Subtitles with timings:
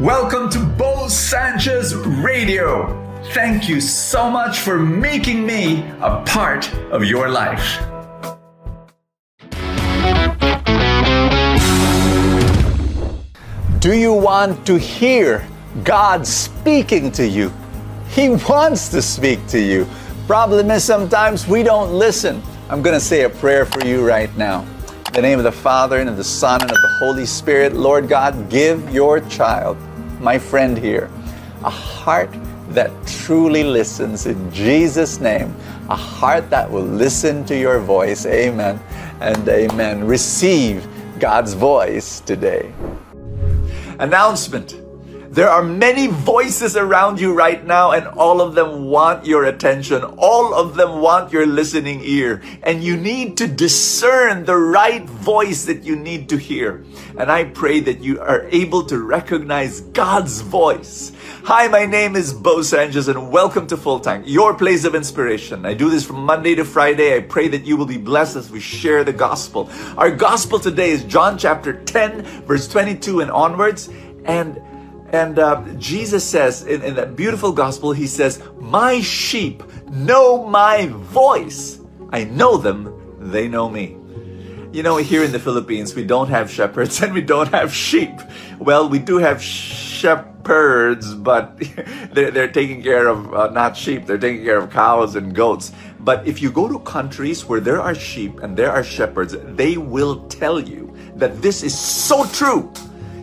[0.00, 2.86] Welcome to Bo Sanchez Radio.
[3.32, 7.80] Thank you so much for making me a part of your life.
[13.80, 15.44] Do you want to hear
[15.82, 17.52] God speaking to you?
[18.10, 19.84] He wants to speak to you.
[20.28, 22.40] Problem is, sometimes we don't listen.
[22.70, 24.64] I'm going to say a prayer for you right now.
[25.08, 27.72] In the name of the Father, and of the Son, and of the Holy Spirit,
[27.72, 29.76] Lord God, give your child,
[30.20, 31.10] my friend here,
[31.64, 32.30] a heart
[32.70, 35.54] that truly listens in Jesus' name,
[35.88, 38.26] a heart that will listen to your voice.
[38.26, 38.80] Amen
[39.20, 40.04] and amen.
[40.06, 40.86] Receive
[41.18, 42.72] God's voice today.
[43.98, 44.87] Announcement.
[45.30, 50.02] There are many voices around you right now, and all of them want your attention.
[50.02, 52.40] All of them want your listening ear.
[52.62, 56.82] And you need to discern the right voice that you need to hear.
[57.18, 61.12] And I pray that you are able to recognize God's voice.
[61.44, 65.66] Hi, my name is Bo Sanchez, and welcome to Full Tank, your place of inspiration.
[65.66, 67.14] I do this from Monday to Friday.
[67.14, 69.68] I pray that you will be blessed as we share the gospel.
[69.98, 73.90] Our gospel today is John chapter 10, verse 22 and onwards.
[74.24, 74.60] And
[75.12, 80.86] and uh, Jesus says in, in that beautiful gospel, He says, My sheep know my
[80.86, 81.80] voice.
[82.10, 83.96] I know them, they know me.
[84.70, 88.20] You know, here in the Philippines, we don't have shepherds and we don't have sheep.
[88.58, 91.58] Well, we do have shepherds, but
[92.12, 95.72] they're, they're taking care of uh, not sheep, they're taking care of cows and goats.
[96.00, 99.78] But if you go to countries where there are sheep and there are shepherds, they
[99.78, 102.72] will tell you that this is so true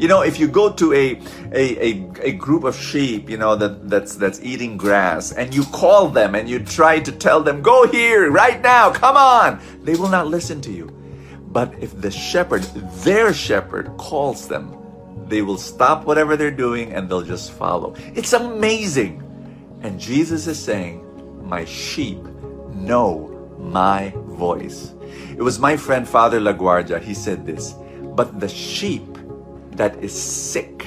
[0.00, 1.20] you know, if you go to a,
[1.52, 5.62] a, a, a, group of sheep, you know, that, that's, that's eating grass, and you
[5.64, 9.94] call them and you try to tell them, go here right now, come on, they
[9.96, 10.86] will not listen to you.
[11.48, 12.62] But if the shepherd,
[13.04, 14.74] their shepherd, calls them,
[15.26, 17.94] they will stop whatever they're doing and they'll just follow.
[18.14, 19.22] It's amazing.
[19.82, 21.04] And Jesus is saying,
[21.46, 22.22] My sheep
[22.72, 23.28] know
[23.58, 24.94] my voice.
[25.36, 27.02] It was my friend Father LaGuardia.
[27.02, 27.74] He said this,
[28.14, 29.09] but the sheep
[29.80, 30.86] that is sick,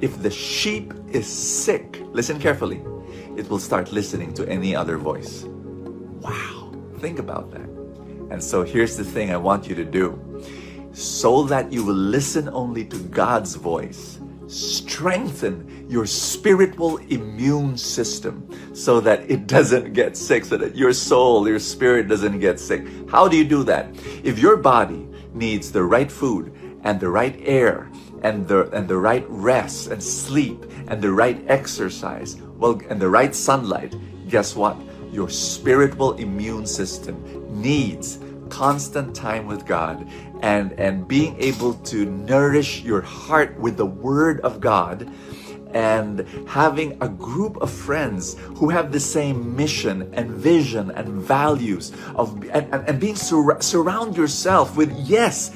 [0.00, 2.80] if the sheep is sick, listen carefully,
[3.36, 5.42] it will start listening to any other voice.
[6.20, 7.68] Wow, think about that.
[8.30, 10.06] And so here's the thing I want you to do
[10.92, 14.20] so that you will listen only to God's voice.
[14.46, 21.48] Strengthen your spiritual immune system so that it doesn't get sick, so that your soul,
[21.48, 22.86] your spirit doesn't get sick.
[23.10, 23.88] How do you do that?
[24.22, 26.54] If your body needs the right food
[26.84, 27.90] and the right air
[28.22, 33.08] and the and the right rest and sleep and the right exercise well and the
[33.08, 33.94] right sunlight
[34.28, 34.76] guess what?
[35.12, 38.18] Your spiritual immune system needs
[38.48, 40.08] constant time with god
[40.40, 45.10] and and being able to nourish your heart with the word of god
[45.74, 51.92] and having a group of friends who have the same mission and vision and values
[52.14, 55.50] of and, and, and being sur- surround yourself with yes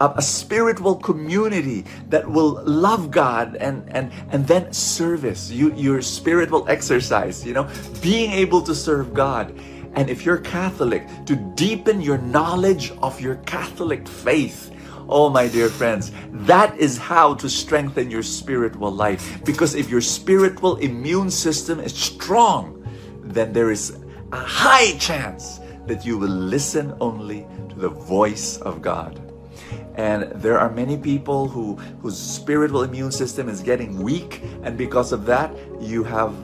[0.00, 6.68] a spiritual community that will love God and and and then service you your spiritual
[6.68, 7.68] exercise you know
[8.00, 9.58] being able to serve God
[9.94, 14.70] and if you're Catholic to deepen your knowledge of your Catholic faith
[15.08, 19.44] Oh, my dear friends, that is how to strengthen your spiritual life.
[19.44, 22.82] Because if your spiritual immune system is strong,
[23.22, 23.98] then there is
[24.32, 29.25] a high chance that you will listen only to the voice of God.
[29.94, 35.12] And there are many people who whose spiritual immune system is getting weak, and because
[35.12, 36.34] of that, you have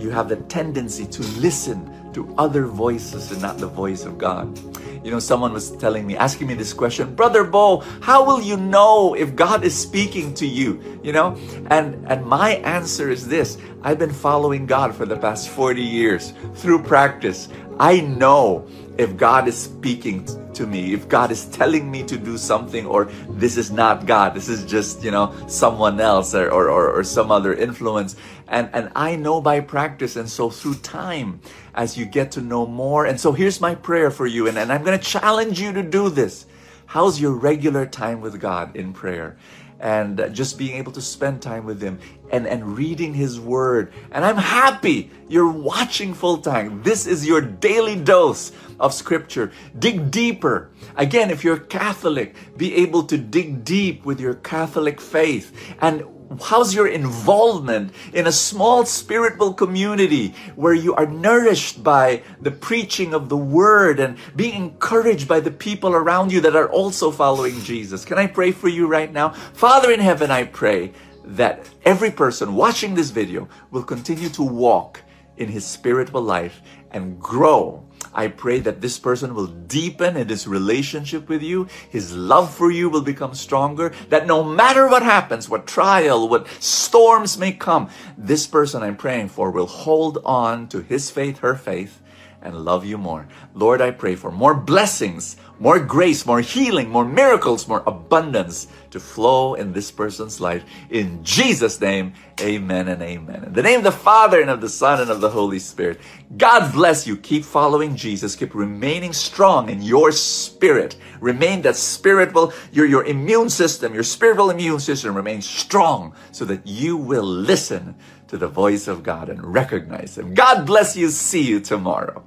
[0.00, 4.58] you have the tendency to listen to other voices and not the voice of God.
[5.04, 8.56] You know, someone was telling me, asking me this question, Brother Bo, how will you
[8.56, 11.00] know if God is speaking to you?
[11.02, 11.36] You know,
[11.70, 16.34] and and my answer is this: I've been following God for the past 40 years
[16.54, 17.48] through practice.
[17.78, 18.66] I know
[18.98, 23.06] if God is speaking to me, if God is telling me to do something, or
[23.30, 27.02] this is not God, this is just, you know, someone else or, or, or, or
[27.02, 28.16] some other influence.
[28.50, 30.16] And, and I know by practice.
[30.16, 31.40] And so through time,
[31.74, 34.72] as you get to know more, and so here's my prayer for you, and, and
[34.72, 36.46] I'm going to challenge you to do this.
[36.86, 39.38] How's your regular time with God in prayer?
[39.80, 41.98] and just being able to spend time with him
[42.30, 43.92] and, and reading his word.
[44.12, 46.84] And I'm happy you're watching Full Tank.
[46.84, 49.50] This is your daily dose of scripture.
[49.78, 50.70] Dig deeper.
[50.96, 56.04] Again, if you're Catholic, be able to dig deep with your Catholic faith and
[56.38, 63.14] how's your involvement in a small spiritual community where you are nourished by the preaching
[63.14, 67.60] of the word and being encouraged by the people around you that are also following
[67.62, 68.04] Jesus?
[68.04, 69.30] Can I pray for you right now?
[69.30, 70.92] Father in heaven, I pray
[71.24, 75.02] that every person watching this video will continue to walk
[75.36, 76.60] in his spiritual life
[76.92, 77.84] and grow.
[78.12, 81.68] I pray that this person will deepen in his relationship with you.
[81.88, 83.92] His love for you will become stronger.
[84.08, 89.28] That no matter what happens, what trial, what storms may come, this person I'm praying
[89.28, 92.00] for will hold on to his faith, her faith,
[92.42, 93.28] and love you more.
[93.54, 98.98] Lord, I pray for more blessings, more grace, more healing, more miracles, more abundance to
[98.98, 100.64] flow in this person's life.
[100.88, 103.44] In Jesus' name, amen and amen.
[103.44, 106.00] In the name of the Father and of the Son and of the Holy Spirit.
[106.36, 107.16] God bless you.
[107.16, 108.34] Keep following Jesus.
[108.34, 110.96] Keep remaining strong in your spirit.
[111.20, 116.66] Remain that spiritual, your, your immune system, your spiritual immune system remains strong so that
[116.66, 117.94] you will listen
[118.28, 120.32] to the voice of God and recognize Him.
[120.32, 121.10] God bless you.
[121.10, 122.24] See you tomorrow.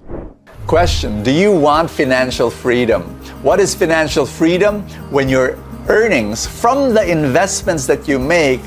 [0.68, 3.04] Question Do you want financial freedom?
[3.44, 4.84] What is financial freedom?
[5.12, 5.58] When your
[5.90, 8.62] earnings from the investments that you make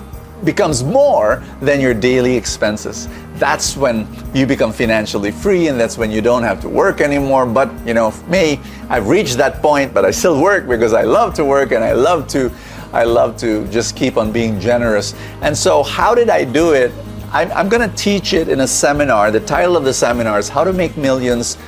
[0.44, 3.08] becomes more than your daily expenses.
[3.36, 7.46] That's when you become financially free and that's when you don't have to work anymore.
[7.46, 8.60] But, you know, me,
[8.90, 11.92] I've reached that point, but I still work because I love to work and I
[11.92, 12.52] love to
[12.92, 15.14] I love to just keep on being generous.
[15.42, 16.92] And so, how did I do it?
[17.32, 19.30] I'm, I'm going to teach it in a seminar.
[19.30, 21.58] The title of the seminar is How to Make Millions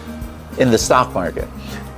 [0.58, 1.48] in the Stock Market.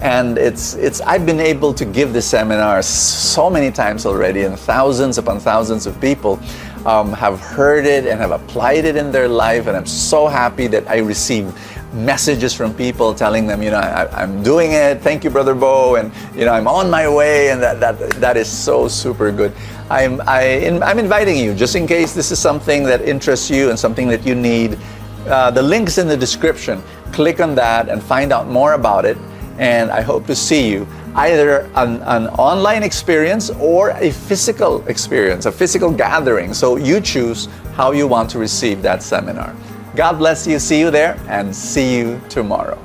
[0.00, 4.58] And it's, it's, I've been able to give this seminar so many times already, and
[4.58, 6.40] thousands upon thousands of people
[6.86, 9.66] um, have heard it and have applied it in their life.
[9.66, 11.52] And I'm so happy that I receive
[11.92, 15.00] messages from people telling them, you know, I, am doing it.
[15.00, 18.36] Thank you, Brother Bo, and you know, I'm on my way, and that that that
[18.36, 19.52] is so super good.
[19.90, 23.70] I'm I, in, I'm inviting you just in case this is something that interests you
[23.70, 24.78] and something that you need.
[25.26, 26.82] Uh, the link's in the description.
[27.12, 29.16] Click on that and find out more about it.
[29.58, 35.46] And I hope to see you either an, an online experience or a physical experience,
[35.46, 36.54] a physical gathering.
[36.54, 39.54] So you choose how you want to receive that seminar.
[39.96, 40.58] God bless you.
[40.58, 42.78] See you there and see you tomorrow.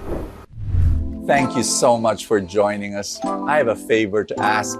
[1.27, 3.19] Thank you so much for joining us.
[3.23, 4.79] I have a favor to ask.